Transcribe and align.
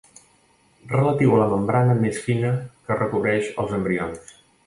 Relatiu 0.93 1.33
a 1.35 1.41
la 1.41 1.49
membrana 1.51 1.97
més 1.99 2.17
fina 2.29 2.51
que 2.87 2.99
recobreix 3.01 3.51
els 3.65 3.79
embrions. 3.81 4.35